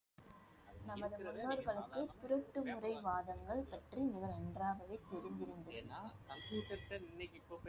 நமது 0.85 1.17
முன்னோர்களுக்கு 1.17 2.01
புரட்டுமுறை 2.21 2.93
வாதங்கள் 3.01 3.63
பற்றி 3.69 4.01
மிக 4.07 4.23
நன்றாகவே 4.27 4.97
தெரிந்திருந்தது. 5.11 5.79